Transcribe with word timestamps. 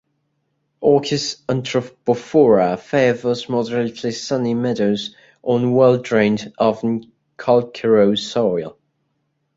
"Orchis 0.79 1.43
anthropophora" 1.47 2.79
favours 2.79 3.47
moderately 3.47 4.11
sunny 4.11 4.55
meadows 4.55 5.13
on 5.43 5.75
well-drained, 5.75 6.51
often 6.57 7.11
calcareous 7.37 8.25
soil. 8.27 8.79